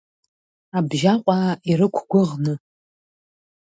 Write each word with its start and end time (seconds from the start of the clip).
Абжьаҟәаа 0.77 1.51
ирықәгәыӷны… 1.69 2.53